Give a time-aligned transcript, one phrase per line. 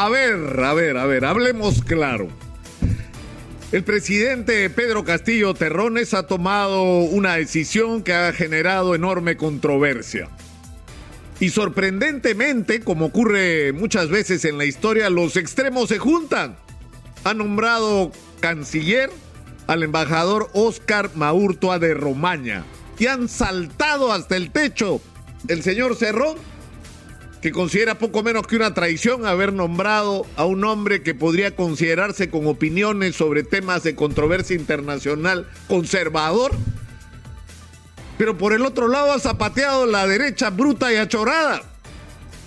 [0.00, 2.28] A ver, a ver, a ver, hablemos claro.
[3.72, 10.28] El presidente Pedro Castillo Terrones ha tomado una decisión que ha generado enorme controversia.
[11.40, 16.56] Y sorprendentemente, como ocurre muchas veces en la historia, los extremos se juntan.
[17.24, 19.10] Ha nombrado canciller
[19.66, 22.62] al embajador Oscar Maurtua de Romaña
[23.00, 25.00] y han saltado hasta el techo
[25.48, 26.36] el señor Cerrón
[27.40, 32.30] que considera poco menos que una traición haber nombrado a un hombre que podría considerarse
[32.30, 36.52] con opiniones sobre temas de controversia internacional conservador.
[38.16, 41.62] Pero por el otro lado ha zapateado la derecha bruta y achorada,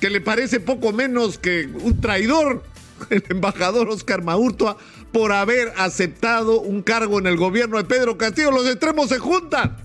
[0.02, 2.64] que le parece poco menos que un traidor,
[3.09, 4.76] el embajador Oscar Maurtua,
[5.14, 8.52] por haber aceptado un cargo en el gobierno de Pedro Castillo.
[8.52, 9.78] Los extremos se juntan.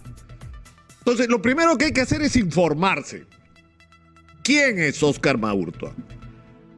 [0.98, 3.24] Entonces, lo primero que hay que hacer es informarse.
[4.46, 5.92] ¿Quién es Oscar Maurtua?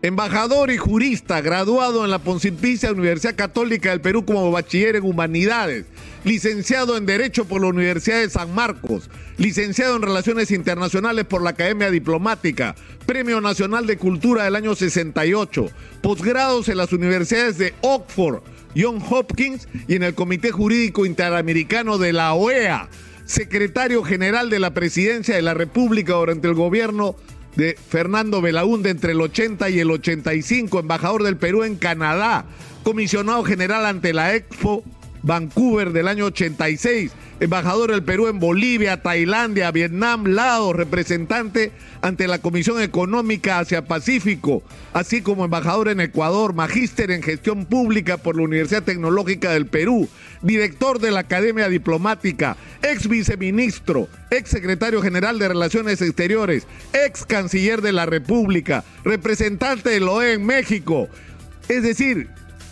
[0.01, 5.85] Embajador y jurista, graduado en la Pontificia Universidad Católica del Perú como bachiller en Humanidades,
[6.25, 11.51] licenciado en Derecho por la Universidad de San Marcos, licenciado en Relaciones Internacionales por la
[11.51, 15.67] Academia Diplomática, Premio Nacional de Cultura del año 68,
[16.01, 18.41] posgrados en las universidades de Oxford,
[18.75, 22.89] John Hopkins y en el Comité Jurídico Interamericano de la OEA,
[23.27, 27.15] secretario general de la Presidencia de la República durante el gobierno
[27.59, 32.45] de Fernando Belaúnde entre el 80 y el 85, embajador del Perú en Canadá,
[32.85, 34.85] comisionado general ante la Expo
[35.25, 41.73] Vancouver del año 86, embajador del Perú en Bolivia, Tailandia, Vietnam, Laos, representante
[42.03, 48.17] ante la Comisión Económica Asia Pacífico, así como embajador en Ecuador, magíster en gestión pública
[48.17, 50.09] por la Universidad Tecnológica del Perú,
[50.43, 57.83] director de la Academia Diplomática, ex viceministro, ex secretario general de Relaciones Exteriores, ex canciller
[57.83, 61.09] de la República, representante de la OEA en México.
[61.69, 62.29] Es decir,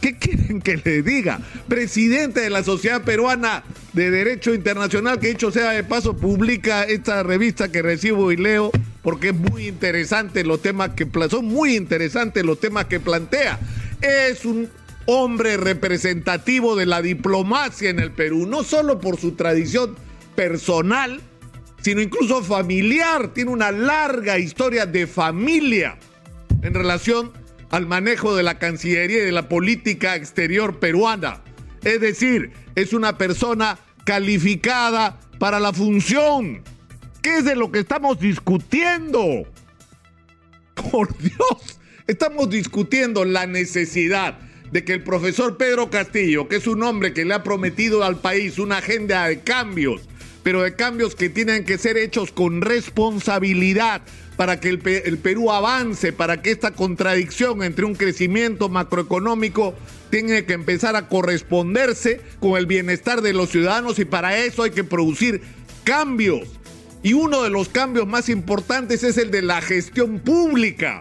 [0.06, 1.40] ¿Qué quieren que le diga?
[1.66, 7.24] Presidente de la Sociedad Peruana de Derecho Internacional, que dicho sea de paso, publica esta
[7.24, 8.70] revista que recibo y leo,
[9.02, 13.58] porque es muy interesante los temas que son muy interesantes los temas que plantea.
[14.00, 14.68] Es un
[15.06, 19.96] hombre representativo de la diplomacia en el Perú, no solo por su tradición
[20.36, 21.20] personal,
[21.82, 23.34] sino incluso familiar.
[23.34, 25.98] Tiene una larga historia de familia
[26.62, 27.32] en relación
[27.70, 31.42] al manejo de la Cancillería y de la política exterior peruana.
[31.82, 36.62] Es decir, es una persona calificada para la función.
[37.22, 39.44] ¿Qué es de lo que estamos discutiendo?
[40.90, 44.38] Por Dios, estamos discutiendo la necesidad
[44.70, 48.20] de que el profesor Pedro Castillo, que es un hombre que le ha prometido al
[48.20, 50.08] país una agenda de cambios,
[50.46, 54.02] pero de cambios que tienen que ser hechos con responsabilidad,
[54.36, 54.78] para que el,
[55.18, 59.74] Perú avance, para que esta contradicción entre un crecimiento macroeconómico
[60.08, 64.70] tenga que empezar a corresponderse con el bienestar de los ciudadanos y para eso hay
[64.70, 65.42] que producir
[65.82, 66.46] cambios.
[67.02, 71.00] Y uno de los cambios más importantes es el de la gestión pública.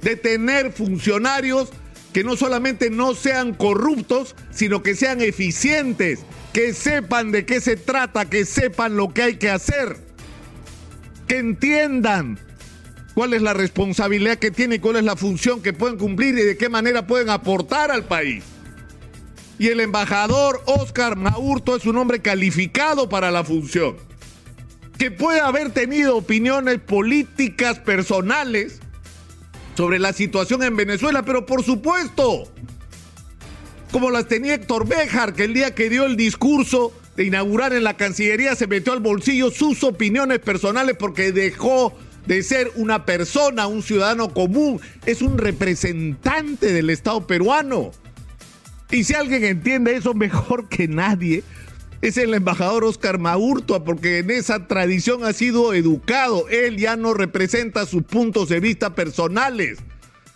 [0.00, 1.68] De tener funcionarios
[2.12, 7.76] que no solamente no sean corruptos, sino que sean eficientes, que sepan de qué se
[7.76, 10.12] trata, que sepan lo que hay que hacer
[11.32, 12.38] que entiendan
[13.14, 16.58] cuál es la responsabilidad que tienen cuál es la función que pueden cumplir y de
[16.58, 18.44] qué manera pueden aportar al país.
[19.58, 23.96] Y el embajador Oscar Maurto es un hombre calificado para la función,
[24.98, 28.80] que puede haber tenido opiniones políticas personales
[29.74, 32.52] sobre la situación en Venezuela, pero por supuesto,
[33.92, 37.84] como las tenía Héctor Béjar, que el día que dio el discurso de inaugurar en
[37.84, 41.94] la Cancillería se metió al bolsillo sus opiniones personales porque dejó
[42.26, 47.90] de ser una persona, un ciudadano común, es un representante del Estado peruano.
[48.90, 51.44] Y si alguien entiende eso mejor que nadie,
[52.00, 56.48] es el embajador Oscar Maurtua, porque en esa tradición ha sido educado.
[56.48, 59.78] Él ya no representa sus puntos de vista personales.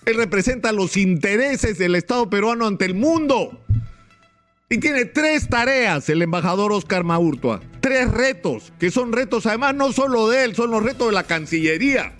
[0.06, 3.60] Él representa los intereses del Estado peruano ante el mundo.
[4.70, 7.60] Y tiene tres tareas el embajador Oscar Maurtua.
[7.80, 11.24] Tres retos, que son retos además no solo de él, son los retos de la
[11.24, 12.14] Cancillería.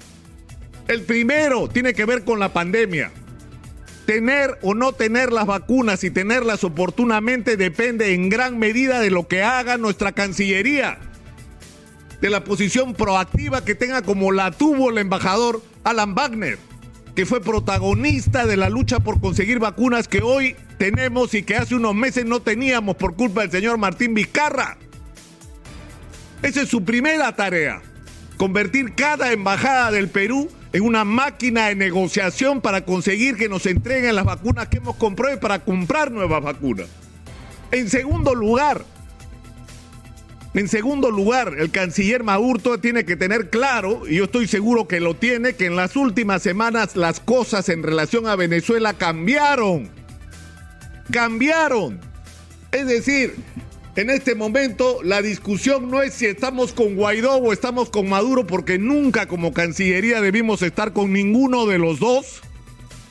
[0.88, 3.12] El primero tiene que ver con la pandemia.
[4.04, 9.28] Tener o no tener las vacunas y tenerlas oportunamente depende en gran medida de lo
[9.28, 10.98] que haga nuestra Cancillería.
[12.20, 16.58] De la posición proactiva que tenga como la tuvo el embajador Alan Wagner,
[17.16, 21.74] que fue protagonista de la lucha por conseguir vacunas que hoy tenemos y que hace
[21.74, 24.76] unos meses no teníamos por culpa del señor Martín Vizcarra.
[26.42, 27.80] Esa es su primera tarea,
[28.36, 34.14] convertir cada embajada del Perú en una máquina de negociación para conseguir que nos entreguen
[34.14, 36.88] las vacunas que hemos comprado y para comprar nuevas vacunas.
[37.70, 38.84] En segundo lugar,
[40.56, 45.00] en segundo lugar, el canciller Maurto tiene que tener claro, y yo estoy seguro que
[45.00, 49.90] lo tiene, que en las últimas semanas las cosas en relación a Venezuela cambiaron.
[51.10, 52.00] Cambiaron.
[52.72, 53.34] Es decir,
[53.96, 58.46] en este momento la discusión no es si estamos con Guaidó o estamos con Maduro,
[58.46, 62.40] porque nunca como Cancillería debimos estar con ninguno de los dos,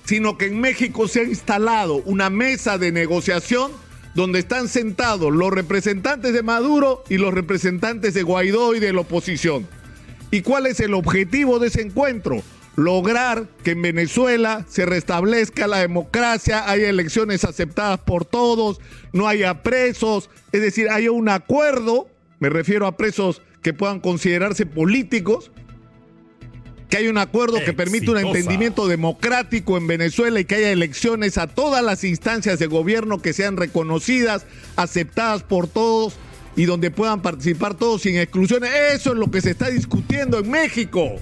[0.05, 3.71] sino que en México se ha instalado una mesa de negociación
[4.15, 9.01] donde están sentados los representantes de Maduro y los representantes de Guaidó y de la
[9.01, 9.67] oposición.
[10.31, 12.41] ¿Y cuál es el objetivo de ese encuentro?
[12.75, 18.79] lograr que en Venezuela se restablezca la democracia, haya elecciones aceptadas por todos,
[19.13, 22.09] no haya presos, es decir, haya un acuerdo,
[22.39, 25.51] me refiero a presos que puedan considerarse políticos,
[26.95, 31.37] que haya un acuerdo que permita un entendimiento democrático en Venezuela y que haya elecciones
[31.37, 34.45] a todas las instancias de gobierno que sean reconocidas,
[34.77, 36.13] aceptadas por todos
[36.55, 38.71] y donde puedan participar todos sin exclusiones.
[38.93, 41.15] Eso es lo que se está discutiendo en México.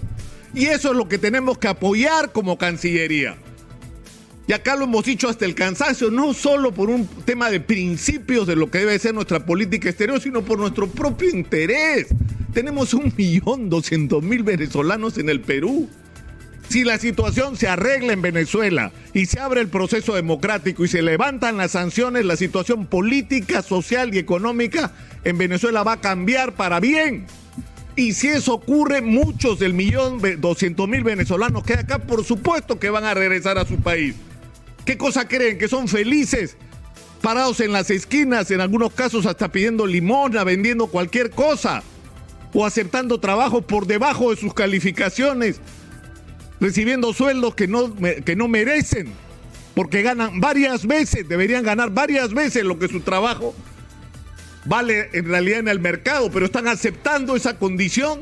[0.53, 3.35] Y eso es lo que tenemos que apoyar como Cancillería.
[4.45, 8.45] Y acá lo hemos dicho hasta el cansancio, no solo por un tema de principios
[8.45, 12.07] de lo que debe ser nuestra política exterior, sino por nuestro propio interés.
[12.53, 15.89] Tenemos un millón doscientos mil venezolanos en el Perú.
[16.67, 21.01] Si la situación se arregla en Venezuela y se abre el proceso democrático y se
[21.01, 24.91] levantan las sanciones, la situación política, social y económica
[25.23, 27.27] en Venezuela va a cambiar para bien.
[27.95, 32.89] Y si eso ocurre, muchos del millón doscientos mil venezolanos que acá, por supuesto que
[32.89, 34.15] van a regresar a su país.
[34.85, 35.57] ¿Qué cosa creen?
[35.57, 36.57] ¿Que son felices?
[37.21, 41.83] Parados en las esquinas, en algunos casos hasta pidiendo limona, vendiendo cualquier cosa.
[42.53, 45.59] O aceptando trabajo por debajo de sus calificaciones.
[46.59, 49.13] Recibiendo sueldos que no, que no merecen.
[49.73, 53.55] Porque ganan varias veces, deberían ganar varias veces lo que su trabajo
[54.65, 58.21] vale en realidad en el mercado, pero están aceptando esa condición.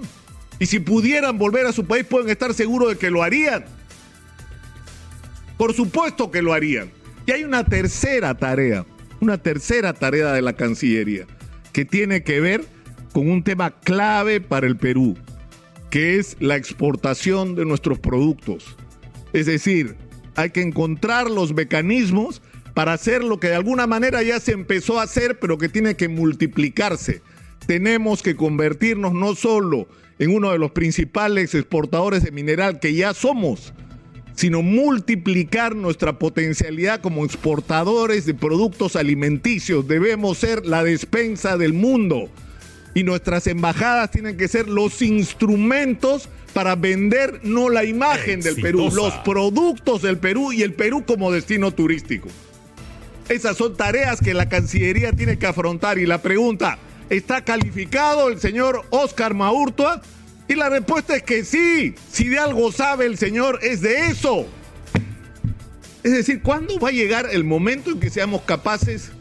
[0.59, 3.65] Y si pudieran volver a su país, pueden estar seguros de que lo harían.
[5.61, 6.89] Por supuesto que lo harían.
[7.27, 8.83] Y hay una tercera tarea,
[9.19, 11.27] una tercera tarea de la Cancillería,
[11.71, 12.65] que tiene que ver
[13.13, 15.15] con un tema clave para el Perú,
[15.91, 18.75] que es la exportación de nuestros productos.
[19.33, 19.97] Es decir,
[20.35, 22.41] hay que encontrar los mecanismos
[22.73, 25.95] para hacer lo que de alguna manera ya se empezó a hacer, pero que tiene
[25.95, 27.21] que multiplicarse.
[27.67, 29.87] Tenemos que convertirnos no solo
[30.17, 33.75] en uno de los principales exportadores de mineral que ya somos,
[34.35, 39.87] sino multiplicar nuestra potencialidad como exportadores de productos alimenticios.
[39.87, 42.29] Debemos ser la despensa del mundo
[42.93, 48.89] y nuestras embajadas tienen que ser los instrumentos para vender no la imagen del Perú,
[48.93, 52.27] los productos del Perú y el Perú como destino turístico.
[53.29, 55.97] Esas son tareas que la Cancillería tiene que afrontar.
[55.97, 56.77] Y la pregunta,
[57.09, 60.01] ¿está calificado el señor Oscar Maurtua?
[60.51, 61.95] Y la respuesta es que sí.
[62.11, 64.45] Si de algo sabe el señor, es de eso.
[66.03, 69.13] Es decir, ¿cuándo va a llegar el momento en que seamos capaces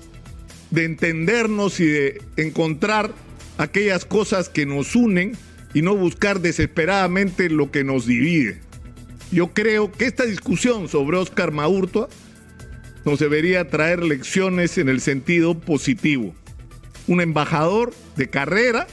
[0.72, 3.12] de entendernos y de encontrar
[3.58, 5.36] aquellas cosas que nos unen
[5.72, 8.60] y no buscar desesperadamente lo que nos divide?
[9.30, 12.08] Yo creo que esta discusión sobre Oscar Maurtua
[13.04, 16.34] nos debería traer lecciones en el sentido positivo.
[17.06, 18.88] Un embajador de carrera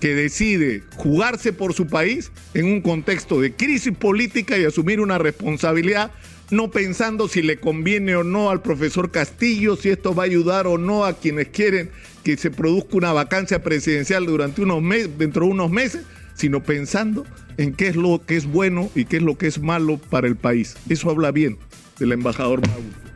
[0.00, 5.18] que decide jugarse por su país en un contexto de crisis política y asumir una
[5.18, 6.12] responsabilidad,
[6.50, 10.66] no pensando si le conviene o no al profesor Castillo, si esto va a ayudar
[10.66, 11.90] o no a quienes quieren
[12.24, 16.02] que se produzca una vacancia presidencial durante unos meses, dentro de unos meses,
[16.34, 17.26] sino pensando
[17.56, 20.28] en qué es lo que es bueno y qué es lo que es malo para
[20.28, 20.76] el país.
[20.88, 21.58] Eso habla bien
[21.98, 23.07] del embajador Mauro.